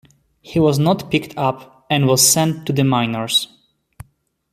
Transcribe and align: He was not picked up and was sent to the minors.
He 0.41 0.59
was 0.59 0.79
not 0.79 1.11
picked 1.11 1.37
up 1.37 1.85
and 1.87 2.07
was 2.07 2.27
sent 2.27 2.65
to 2.65 2.73
the 2.73 2.83
minors. 2.83 3.47